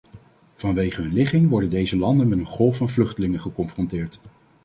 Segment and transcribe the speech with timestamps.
[0.55, 4.19] Vanwege hun ligging worden deze landen met een golf van vluchtelingen geconfronteerd.